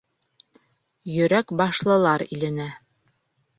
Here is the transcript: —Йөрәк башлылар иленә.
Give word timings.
—Йөрәк 1.17 1.53
башлылар 1.61 2.27
иленә. 2.39 2.69